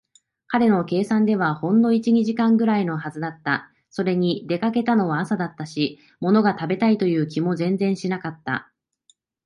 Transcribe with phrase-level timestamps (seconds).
[0.47, 3.71] 彼の計算ではほんの一、二時間ぐらいのはずだった。
[3.91, 8.71] それに、出かけたのは朝だったし、ものが食べたいという気も全然しなかった。